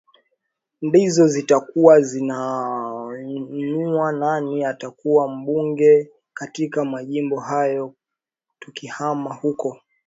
[0.81, 7.93] ndizo zitakuwa zinaanua nani atakuwa mbunge katika majimbo hayo
[8.59, 9.81] tukihama huko